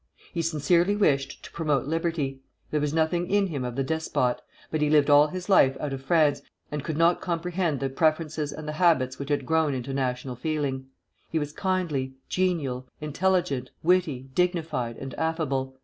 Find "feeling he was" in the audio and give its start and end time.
10.35-11.53